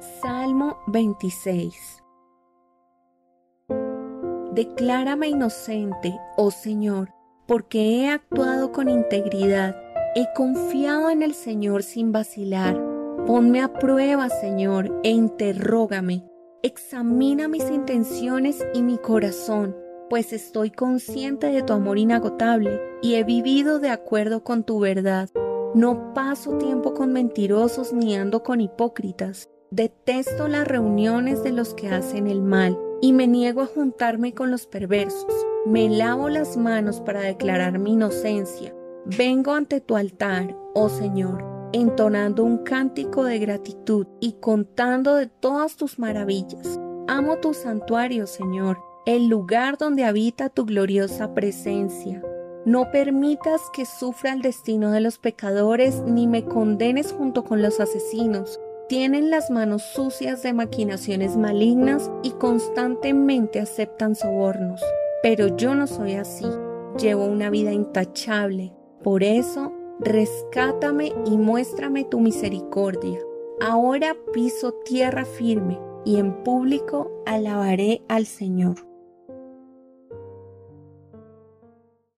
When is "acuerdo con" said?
23.90-24.64